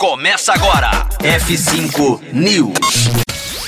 [0.00, 1.06] Começa agora.
[1.18, 3.10] F5 News.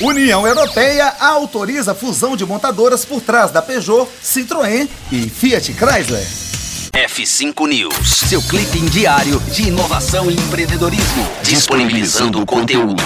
[0.00, 6.26] União Europeia autoriza a fusão de montadoras por trás da Peugeot, Citroën e Fiat Chrysler.
[6.95, 13.03] F5 News, seu clipe diário de inovação e empreendedorismo, disponibilizando o conteúdo.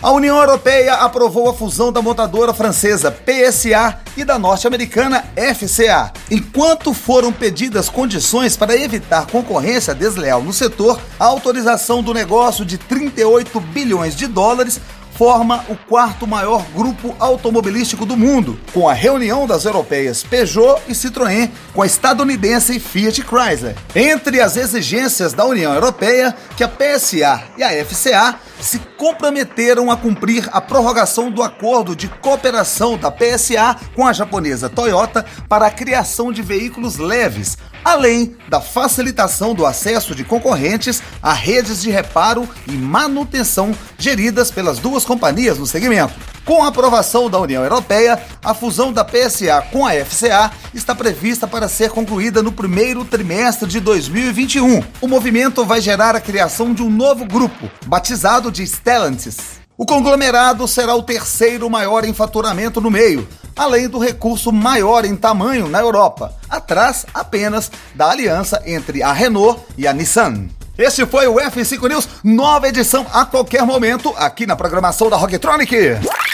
[0.00, 5.24] A União Europeia aprovou a fusão da montadora francesa PSA e da norte-americana
[5.56, 6.12] FCA.
[6.30, 12.78] Enquanto foram pedidas condições para evitar concorrência desleal no setor, a autorização do negócio de
[12.78, 14.80] 38 bilhões de dólares
[15.14, 20.92] forma o quarto maior grupo automobilístico do mundo, com a reunião das europeias Peugeot e
[20.92, 23.74] Citroën com a estadunidense Fiat Chrysler.
[23.96, 29.96] Entre as exigências da União Europeia, que a PSA e a FCA se comprometeram a
[29.96, 35.70] cumprir a prorrogação do acordo de cooperação da PSA com a japonesa Toyota para a
[35.70, 42.48] criação de veículos leves, além da facilitação do acesso de concorrentes a redes de reparo
[42.66, 46.37] e manutenção geridas pelas duas companhias no segmento.
[46.48, 51.46] Com a aprovação da União Europeia, a fusão da PSA com a FCA está prevista
[51.46, 54.82] para ser concluída no primeiro trimestre de 2021.
[54.98, 59.60] O movimento vai gerar a criação de um novo grupo, batizado de Stellantis.
[59.76, 65.14] O conglomerado será o terceiro maior em faturamento no meio, além do recurso maior em
[65.14, 70.48] tamanho na Europa, atrás apenas da aliança entre a Renault e a Nissan.
[70.78, 75.76] Este foi o F5 News, nova edição a qualquer momento, aqui na programação da Rocktronic.